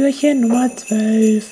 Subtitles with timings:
[0.00, 1.44] Türchen Nummer 12.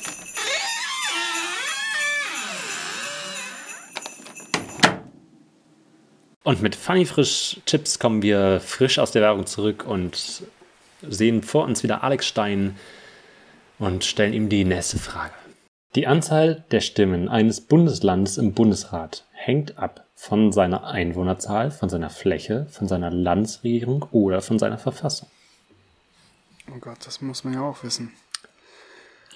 [6.45, 10.45] Und mit Funny Frisch Chips kommen wir frisch aus der Werbung zurück und
[11.03, 12.77] sehen vor uns wieder Alex Stein
[13.79, 15.35] und stellen ihm die nächste Frage.
[15.95, 22.09] Die Anzahl der Stimmen eines Bundeslandes im Bundesrat hängt ab von seiner Einwohnerzahl, von seiner
[22.09, 25.29] Fläche, von seiner Landesregierung oder von seiner Verfassung.
[26.75, 28.15] Oh Gott, das muss man ja auch wissen.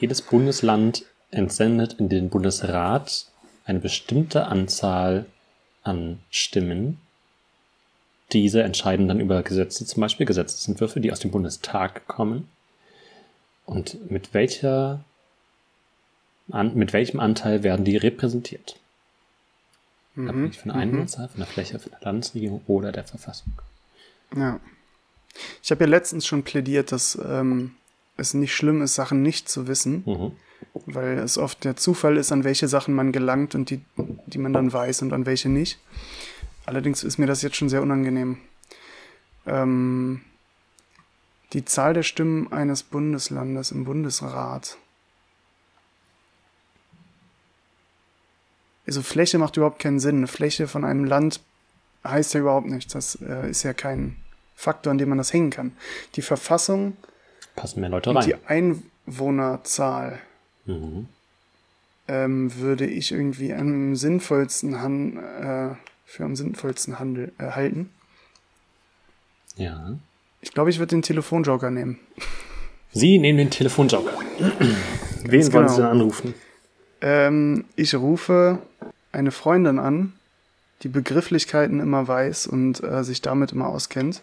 [0.02, 3.27] Jedes Bundesland entsendet in den Bundesrat
[3.65, 5.27] eine bestimmte Anzahl
[5.84, 6.98] an Stimmen.
[8.33, 12.48] Diese entscheiden dann über Gesetze, zum Beispiel Gesetzesentwürfe, die aus dem Bundestag kommen.
[13.65, 15.05] Und mit welcher,
[16.50, 18.80] an, mit welchem Anteil werden die repräsentiert?
[20.17, 20.28] Mhm.
[20.28, 23.53] Abhängig von der Einwohnerzahl, von der Fläche, von der Landesregierung oder der Verfassung.
[24.34, 24.58] Ja.
[25.62, 27.77] Ich habe ja letztens schon plädiert, dass ähm,
[28.16, 30.32] es nicht schlimm ist, Sachen nicht zu wissen, Mhm.
[30.86, 33.80] weil es oft der Zufall ist, an welche Sachen man gelangt und die,
[34.27, 35.78] die man dann weiß und an welche nicht.
[36.66, 38.38] Allerdings ist mir das jetzt schon sehr unangenehm.
[39.46, 40.20] Ähm,
[41.52, 44.78] die Zahl der Stimmen eines Bundeslandes im Bundesrat.
[48.86, 50.18] Also Fläche macht überhaupt keinen Sinn.
[50.18, 51.40] Eine Fläche von einem Land
[52.05, 52.92] heißt ja überhaupt nichts.
[52.92, 54.16] Das äh, ist ja kein
[54.55, 55.72] Faktor, an dem man das hängen kann.
[56.16, 56.96] Die Verfassung
[57.56, 58.83] Passen mehr Leute und die rein.
[59.06, 60.19] Einwohnerzahl
[60.64, 61.08] Mhm.
[62.08, 67.91] ähm, würde ich irgendwie am sinnvollsten han äh, für am sinnvollsten handel äh, halten.
[69.56, 69.98] Ja.
[70.41, 71.98] Ich glaube, ich würde den Telefonjoker nehmen.
[72.92, 74.12] Sie nehmen den Telefonjoker.
[75.25, 75.77] Wen wollen Sie genau.
[75.77, 76.34] denn anrufen?
[77.00, 78.58] Ähm, ich rufe
[79.12, 80.12] eine Freundin an,
[80.83, 84.23] die Begrifflichkeiten immer weiß und äh, sich damit immer auskennt.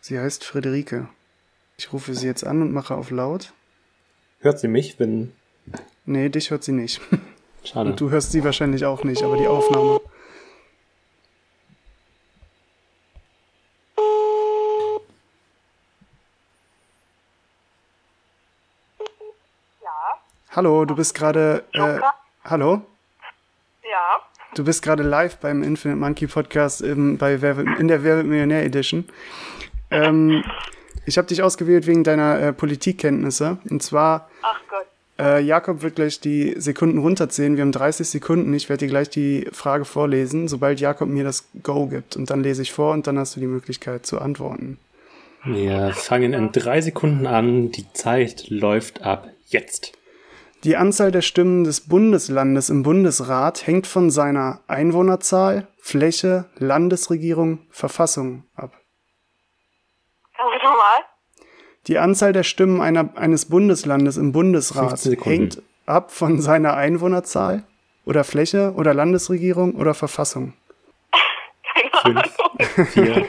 [0.00, 1.08] Sie heißt Friederike.
[1.78, 3.52] Ich rufe sie jetzt an und mache auf laut.
[4.40, 5.32] Hört sie mich, wenn.
[6.06, 7.00] Nee, dich hört sie nicht.
[7.64, 7.90] Schade.
[7.90, 10.00] Und du hörst sie wahrscheinlich auch nicht, aber die Aufnahme.
[19.82, 20.18] Ja,
[20.56, 21.64] Hallo, du bist gerade.
[21.72, 21.98] Äh,
[22.44, 22.82] hallo?
[23.82, 24.20] ja,
[24.54, 28.16] Du bist gerade live beim Infinite Monkey Podcast im, bei Wer wird- in der Wer
[28.16, 29.08] wird Millionär Edition.
[29.90, 30.42] Ähm,
[31.08, 33.58] ich habe dich ausgewählt wegen deiner äh, Politikkenntnisse.
[33.70, 34.86] Und zwar, ach Gott.
[35.18, 37.56] äh, Jakob wird gleich die Sekunden runterzählen.
[37.56, 38.52] Wir haben 30 Sekunden.
[38.52, 42.16] Ich werde dir gleich die Frage vorlesen, sobald Jakob mir das Go gibt.
[42.16, 44.78] Und dann lese ich vor und dann hast du die Möglichkeit zu antworten.
[45.44, 47.70] Wir fangen in drei Sekunden an.
[47.72, 49.92] Die Zeit läuft ab jetzt.
[50.64, 58.42] Die Anzahl der Stimmen des Bundeslandes im Bundesrat hängt von seiner Einwohnerzahl, Fläche, Landesregierung, Verfassung
[58.56, 58.72] ab.
[60.36, 61.04] Kannst du nochmal?
[61.88, 65.38] Die Anzahl der Stimmen einer, eines Bundeslandes im Bundesrat 15 Sekunden.
[65.40, 67.64] hängt ab von seiner Einwohnerzahl
[68.04, 70.52] oder Fläche oder Landesregierung oder Verfassung.
[72.02, 72.36] Fünf,
[72.92, 73.26] vier,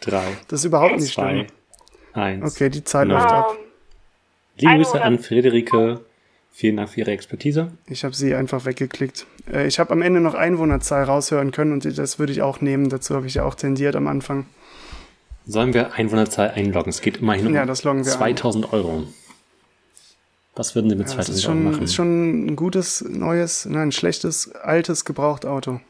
[0.00, 1.46] drei, Das ist überhaupt nicht zwei, schlimm.
[2.12, 2.54] eins.
[2.54, 3.16] Okay, die Zeit null.
[3.16, 3.56] läuft ab.
[3.58, 3.64] Ähm,
[4.58, 5.04] Liebe Grüße 100.
[5.04, 6.00] an Friederike.
[6.54, 7.72] Vielen Dank für Ihre Expertise.
[7.86, 9.26] Ich habe sie einfach weggeklickt.
[9.50, 12.90] Äh, ich habe am Ende noch Einwohnerzahl raushören können und das würde ich auch nehmen.
[12.90, 14.44] Dazu habe ich ja auch tendiert am Anfang.
[15.46, 16.90] Sollen wir Einwohnerzahl einloggen?
[16.90, 18.18] Es geht immerhin um Ja, das loggen wir ein.
[18.18, 19.04] 2000 Euro.
[20.54, 21.82] Was würden Sie mit Ja, das 2000 ist Euro schon, machen?
[21.84, 25.80] ist schon ein gutes, neues, nein, ein schlechtes, altes Gebrauchtauto.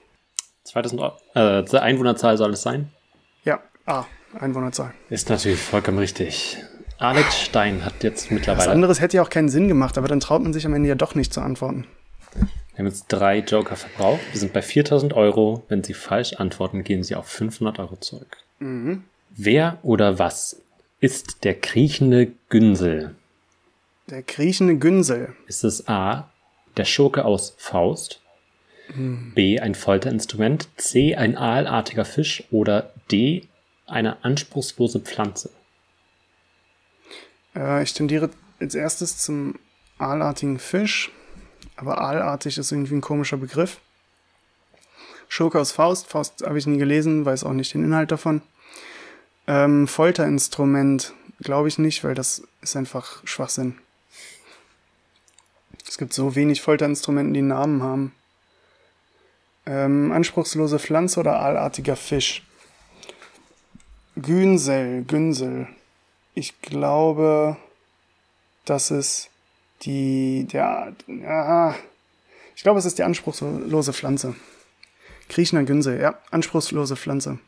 [0.65, 1.17] 2000 Euro.
[1.35, 2.91] Äh, Einwohnerzahl soll es sein?
[3.45, 4.05] Ja, ah,
[4.39, 4.95] Einwohnerzahl.
[5.11, 6.59] Ist natürlich vollkommen richtig.
[6.99, 8.71] Alex Stein hat jetzt Was mittlerweile.
[8.71, 10.95] anderes hätte ja auch keinen Sinn gemacht, aber dann traut man sich am Ende ja
[10.95, 11.87] doch nicht zu antworten.
[12.35, 14.21] Wir haben jetzt drei Joker verbraucht.
[14.31, 15.65] Wir sind bei 4000 Euro.
[15.69, 18.37] Wenn Sie falsch antworten, gehen Sie auf 500 Euro zurück.
[18.61, 19.03] Mhm.
[19.37, 20.61] Wer oder was
[21.01, 23.15] ist der kriechende Günsel?
[24.09, 25.35] Der kriechende Günsel.
[25.47, 26.31] Ist es A,
[26.77, 28.21] der Schurke aus Faust?
[28.95, 30.69] B, ein Folterinstrument?
[30.77, 32.45] C, ein aalartiger Fisch?
[32.51, 33.49] Oder D,
[33.87, 35.51] eine anspruchslose Pflanze?
[37.55, 38.29] Äh, ich tendiere
[38.61, 39.59] als erstes zum
[39.99, 41.11] aalartigen Fisch,
[41.77, 43.81] aber aalartig ist irgendwie ein komischer Begriff.
[45.29, 46.09] Schurke aus Faust.
[46.09, 48.43] Faust habe ich nie gelesen, weiß auch nicht den Inhalt davon.
[49.47, 53.79] Ähm, Folterinstrument glaube ich nicht, weil das ist einfach Schwachsinn.
[55.87, 58.15] Es gibt so wenig Folterinstrumente, die Namen haben.
[59.67, 62.43] Ähm, anspruchslose Pflanze oder aalartiger Fisch?
[64.17, 65.69] Günsel, Günsel.
[66.35, 67.57] Ich glaube,
[68.65, 69.29] das ist
[69.83, 71.75] die, der, ja,
[72.55, 74.35] ich glaube, es ist die anspruchslose Pflanze.
[75.29, 77.39] Kriechender Günsel, ja, anspruchslose Pflanze.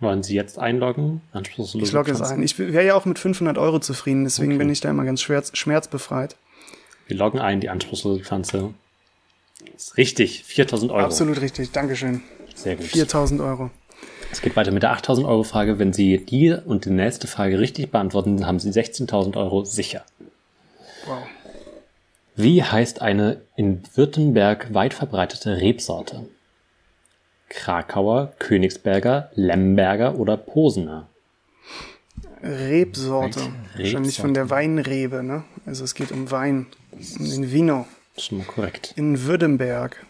[0.00, 1.22] Wollen Sie jetzt einloggen?
[1.32, 2.42] Anspruchslose Ich logge es ein.
[2.42, 4.58] Ich wäre ja auch mit 500 Euro zufrieden, deswegen Okay.
[4.58, 6.36] bin ich da immer ganz schmerz, schmerzbefreit.
[7.06, 8.74] Wir loggen ein, die anspruchslose Pflanze.
[9.76, 11.04] Ist richtig, 4000 Euro.
[11.04, 12.22] Absolut richtig, Dankeschön.
[12.54, 12.86] Sehr gut.
[12.86, 13.70] 4000 Euro.
[14.30, 15.78] Es geht weiter mit der 8000 Euro Frage.
[15.78, 20.04] Wenn Sie die und die nächste Frage richtig beantworten, haben Sie 16.000 Euro sicher.
[21.06, 21.18] Wow.
[22.36, 26.26] Wie heißt eine in Württemberg weit verbreitete Rebsorte?
[27.48, 31.08] Krakauer, Königsberger, Lemberger oder Posener?
[32.42, 33.40] Rebsorte.
[33.40, 33.52] Rebsorte.
[33.76, 35.44] Wahrscheinlich von der Weinrebe, ne?
[35.66, 36.66] Also es geht um Wein.
[36.92, 37.86] Um den Vino.
[38.18, 38.94] Schon mal korrekt.
[38.96, 40.04] In Württemberg.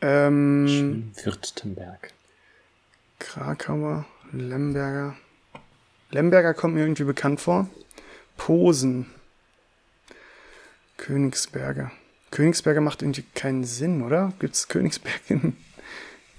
[0.00, 2.12] Ähm, Württemberg.
[3.18, 5.16] Krakauer, Lemberger.
[6.10, 7.68] Lemberger kommt mir irgendwie bekannt vor.
[8.36, 9.06] Posen.
[10.96, 11.92] Königsberger.
[12.30, 14.32] Königsberger macht irgendwie keinen Sinn, oder?
[14.38, 15.56] Gibt es Königsberg in,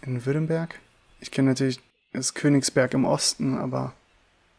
[0.01, 0.79] in Württemberg?
[1.19, 1.79] Ich kenne natürlich
[2.13, 3.93] das Königsberg im Osten, aber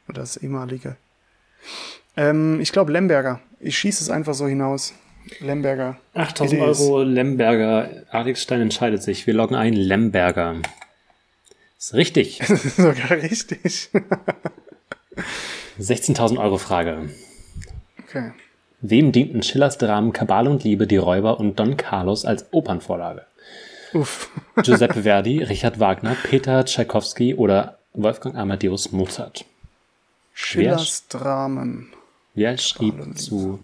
[0.09, 0.97] oder das ehemalige.
[2.17, 3.41] Ähm, ich glaube Lemberger.
[3.61, 4.95] Ich schieße es einfach so hinaus.
[5.41, 5.97] Lemberger.
[6.15, 6.81] 8000 It is.
[6.81, 8.05] Euro Lemberger.
[8.11, 9.27] Alex Stein entscheidet sich.
[9.27, 10.57] Wir loggen ein Lemberger.
[11.79, 12.41] Ist richtig.
[12.77, 13.91] Sogar richtig.
[15.81, 17.11] 16.000 Euro Frage.
[18.05, 18.33] Okay.
[18.81, 23.25] Wem dienten Schillers Dramen Kabale und Liebe, die Räuber und Don Carlos als Opernvorlage?
[23.95, 24.31] Uff.
[24.63, 29.45] Giuseppe Verdi, Richard Wagner, Peter Tschaikowski oder Wolfgang Amadeus Mozart?
[30.35, 31.93] Schillers Dramen.
[32.35, 33.63] Wer schrieb zu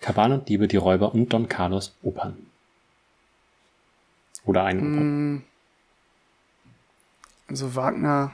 [0.00, 2.36] Kabale und Liebe, die Räuber und Don Carlos Opern?
[4.44, 5.36] Oder eine Hm.
[5.38, 5.44] Oper?
[7.48, 8.32] Also Wagner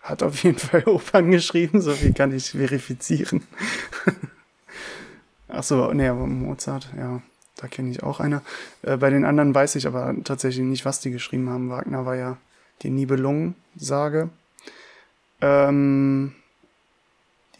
[0.00, 3.46] hat auf jeden Fall Opern geschrieben, so viel kann ich verifizieren.
[5.48, 7.22] Ach so, nee, aber Mozart, ja,
[7.62, 8.42] da kenne ich auch einer.
[8.82, 11.70] Äh, bei den anderen weiß ich aber tatsächlich nicht, was die geschrieben haben.
[11.70, 12.36] Wagner war ja
[12.82, 14.30] die Nibelungen-Sage.
[15.40, 16.34] Ähm,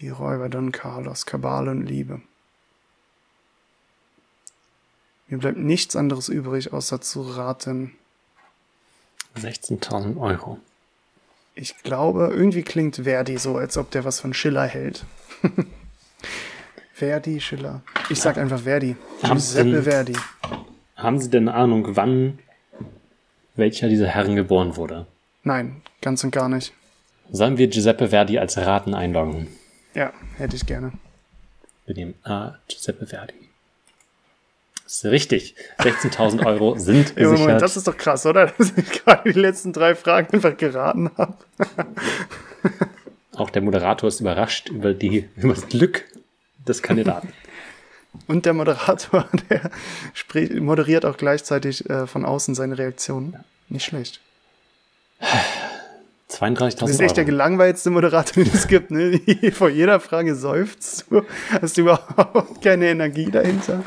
[0.01, 2.21] die Räuber Don Carlos, Kabale und Liebe.
[5.29, 7.93] Mir bleibt nichts anderes übrig, außer zu raten.
[9.37, 10.59] 16.000 Euro.
[11.55, 15.05] Ich glaube, irgendwie klingt Verdi so, als ob der was von Schiller hält.
[17.03, 17.83] Verdi, Schiller.
[18.11, 18.95] Ich sag einfach Verdi.
[19.25, 20.13] Haben Giuseppe denn- Verdi.
[20.95, 22.39] Haben Sie denn eine Ahnung, wann
[23.57, 25.07] welcher dieser Herren geboren wurde?
[25.43, 26.73] Nein, ganz und gar nicht.
[27.33, 29.49] Sollen wir Giuseppe Verdi als Raten einloggen?
[29.95, 30.93] Ja, hätte ich gerne.
[31.87, 33.35] Wir nehmen A, Giuseppe Verdi.
[34.85, 35.57] Das ist richtig.
[35.81, 37.63] 16.000 Euro sind Ja, Moment, gesichert.
[37.63, 38.47] das ist doch krass, oder?
[38.59, 41.35] Dass ich gerade die letzten drei Fragen einfach geraten habe.
[43.35, 46.05] Auch der Moderator ist überrascht über, die, über das Glück
[46.67, 47.33] des Kandidaten.
[48.27, 49.71] Und der Moderator, der
[50.61, 53.37] moderiert auch gleichzeitig äh, von außen seine Reaktionen.
[53.69, 54.21] Nicht schlecht.
[56.29, 58.91] Du 32.000 bist echt der gelangweilste Moderator, den es gibt.
[58.91, 59.21] Ne?
[59.53, 61.21] Vor jeder Frage seufzt du.
[61.61, 63.83] Hast du überhaupt keine Energie dahinter?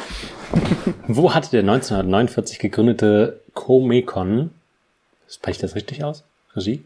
[1.07, 4.51] Wo hatte der 1949 gegründete Comecon,
[5.27, 6.23] spreche ich das richtig aus?
[6.55, 6.83] Regie?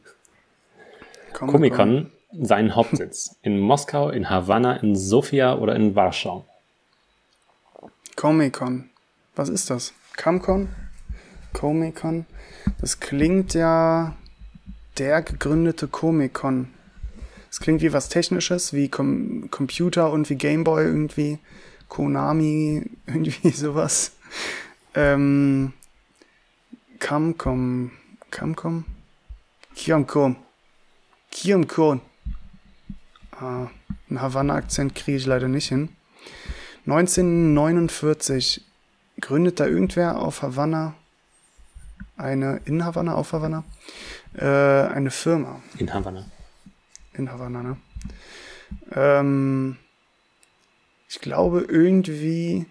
[1.34, 3.36] Komm, Comecon seinen Hauptsitz?
[3.42, 6.46] In Moskau, in Havanna, in Sofia oder in Warschau?
[8.16, 8.90] Comicon.
[9.36, 9.94] Was ist das?
[10.18, 10.69] Camcon?
[11.54, 12.26] Comicon?
[12.81, 14.16] Das klingt ja
[14.98, 16.74] der gegründete Comicon.
[17.50, 21.40] Das klingt wie was Technisches, wie Com Computer und wie Gameboy irgendwie.
[21.88, 24.12] Konami, irgendwie sowas.
[24.94, 25.74] Ähm,
[27.00, 27.92] Camcom.
[28.30, 28.86] Camcom?
[29.76, 30.36] Kiamcom.
[31.31, 32.02] Kiamcon.
[33.40, 33.68] Ah,
[34.10, 35.90] einen Havanna-Akzent kriege ich leider nicht hin.
[36.86, 38.66] 1949
[39.22, 40.96] gründet da irgendwer auf Havanna
[42.18, 43.64] eine, in Havanna, auf Havanna,
[44.36, 45.62] äh, eine Firma.
[45.78, 46.26] In Havanna.
[47.14, 47.78] In Havanna, ne?
[48.92, 49.78] Ähm,
[51.08, 52.66] ich glaube irgendwie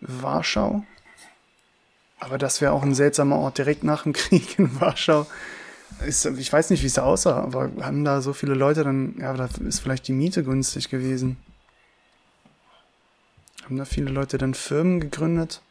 [0.00, 0.84] Warschau.
[2.20, 5.26] Aber das wäre auch ein seltsamer Ort direkt nach dem Krieg in Warschau.
[6.06, 9.32] Ist, ich weiß nicht, wie es aussah, aber haben da so viele Leute dann, ja,
[9.34, 11.36] da ist vielleicht die Miete günstig gewesen.
[13.64, 15.62] Haben da viele Leute dann Firmen gegründet?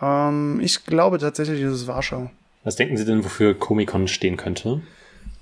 [0.00, 2.30] Ähm, ich glaube tatsächlich, es ist Warschau.
[2.62, 4.82] Was denken Sie denn, wofür Comecon stehen könnte?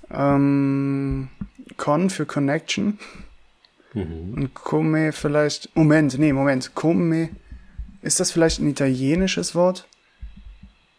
[0.09, 1.29] Ähm,
[1.77, 2.97] Con für Connection.
[3.93, 4.33] Mhm.
[4.35, 5.75] Und Come vielleicht.
[5.75, 6.73] Moment, nee, Moment.
[6.75, 7.29] Come.
[8.01, 9.87] Ist das vielleicht ein italienisches Wort?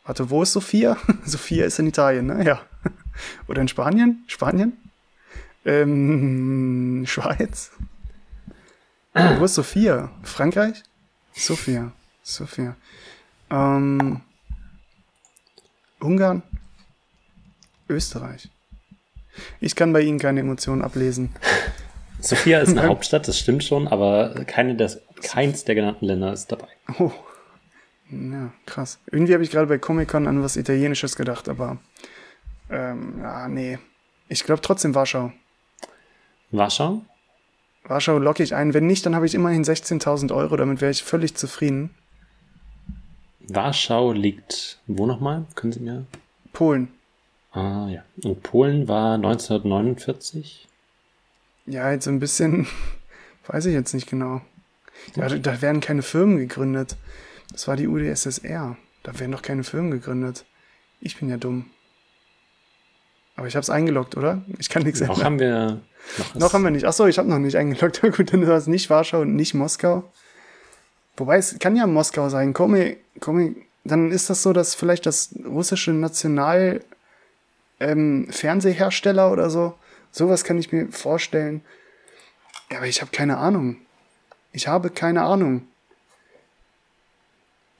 [0.04, 0.97] Warte, wo ist Sophia?
[1.25, 2.45] Sophia ist in Italien, ne?
[2.45, 2.61] Ja.
[3.49, 4.25] Oder in Spanien?
[4.26, 4.76] Spanien?
[5.64, 7.71] Ähm, Schweiz?
[9.12, 10.11] Wo ist Sophia?
[10.23, 10.83] Frankreich?
[11.33, 11.92] Sophia.
[12.23, 12.76] Sophia.
[13.50, 14.21] Ähm,
[16.00, 16.42] Ungarn?
[17.88, 18.49] Österreich.
[19.61, 21.35] Ich kann bei Ihnen keine Emotionen ablesen.
[22.21, 22.83] Sofia ist eine.
[22.88, 26.69] Hauptstadt, das stimmt schon, aber keine des, keins der genannten Länder ist dabei.
[26.99, 27.12] Oh.
[28.11, 28.99] Ja, krass.
[29.11, 31.79] Irgendwie habe ich gerade bei Comic-Con an was Italienisches gedacht, aber
[32.69, 33.79] ähm, ja, nee.
[34.29, 35.33] Ich glaube trotzdem Warschau.
[36.50, 37.02] Warschau?
[37.85, 38.75] Warschau locke ich ein.
[38.75, 40.57] Wenn nicht, dann habe ich immerhin 16.000 Euro.
[40.57, 41.90] Damit wäre ich völlig zufrieden.
[43.49, 45.47] Warschau liegt wo nochmal?
[45.55, 46.07] Können Sie mir?
[46.52, 46.88] Polen.
[47.52, 48.05] Ah ja.
[48.23, 50.69] Und Polen war 1949.
[51.67, 52.67] Ja, jetzt so ein bisschen,
[53.47, 54.40] weiß ich jetzt nicht genau.
[55.17, 56.97] Ja, da werden keine Firmen gegründet.
[57.52, 58.76] Das war die UdSSR.
[59.02, 60.45] Da werden doch keine Firmen gegründet.
[61.00, 61.71] Ich bin ja dumm.
[63.37, 64.42] Aber ich habe es eingeloggt, oder?
[64.59, 65.25] Ich kann nichts Noch ändern.
[65.25, 65.80] haben wir.
[66.19, 66.85] Noch, Noch haben wir nicht.
[66.85, 68.02] Achso, ich habe noch nicht eingeloggt.
[68.16, 70.04] Gut, dann war es nicht Warschau und nicht Moskau.
[71.16, 72.52] Wobei es kann ja Moskau sein.
[72.52, 76.85] Komi, Komi, dann ist das so, dass vielleicht das russische National
[77.78, 79.75] ähm, Fernsehhersteller oder so,
[80.12, 81.62] sowas kann ich mir vorstellen.
[82.71, 83.76] Ja, aber ich habe keine Ahnung.
[84.52, 85.66] Ich habe keine Ahnung.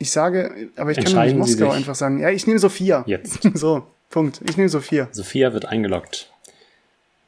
[0.03, 2.19] Ich sage, aber ich kann doch nicht Moskau einfach sagen.
[2.21, 3.05] Ja, ich nehme Sophia.
[3.07, 3.41] Jetzt.
[3.55, 4.41] So, Punkt.
[4.49, 5.09] Ich nehme Sophia.
[5.13, 6.33] Sophia wird eingeloggt.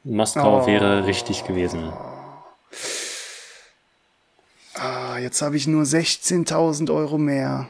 [0.03, 0.67] Moskau Oh.
[0.67, 1.93] wäre richtig gewesen.
[4.73, 7.67] Ah, jetzt habe ich nur 16.000 Euro mehr.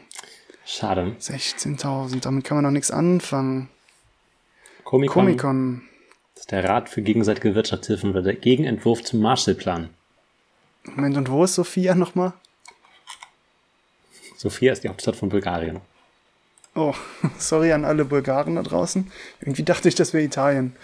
[0.65, 1.15] Schade.
[1.19, 3.67] 16.000, damit kann man doch nichts anfangen.
[4.85, 5.81] Komikon, Komikon.
[6.33, 9.89] Das ist der Rat für gegenseitige Wirtschaftshilfen oder der Gegenentwurf zum Marshallplan.
[10.85, 12.33] Moment, und wo ist Sophia nochmal?
[14.43, 15.79] Sofia ist die Hauptstadt von Bulgarien.
[16.75, 16.93] Oh,
[17.37, 19.09] sorry an alle Bulgaren da draußen.
[19.39, 20.75] Irgendwie dachte ich, das wäre Italien.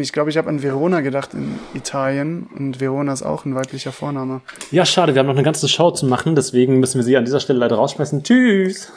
[0.00, 2.48] Ich glaube, ich habe an Verona gedacht in Italien.
[2.56, 4.40] Und Verona ist auch ein weiblicher Vorname.
[4.72, 7.24] Ja, schade, wir haben noch eine ganze Show zu machen, deswegen müssen wir sie an
[7.24, 8.24] dieser Stelle leider rausschmeißen.
[8.24, 8.90] Tschüss!